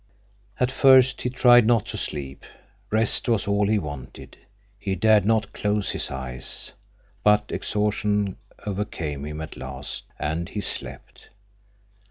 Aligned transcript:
At 0.59 0.71
first 0.71 1.21
he 1.21 1.29
tried 1.29 1.67
not 1.67 1.85
to 1.89 1.95
sleep. 1.95 2.43
Rest 2.89 3.29
was 3.29 3.47
all 3.47 3.67
he 3.67 3.77
wanted; 3.77 4.35
he 4.79 4.95
dared 4.95 5.27
not 5.27 5.53
close 5.53 5.91
his 5.91 6.09
eyes. 6.09 6.71
But 7.23 7.45
exhaustion 7.51 8.37
overcame 8.65 9.25
him 9.27 9.41
at 9.41 9.57
last, 9.57 10.05
and 10.17 10.49
he 10.49 10.61
slept. 10.61 11.29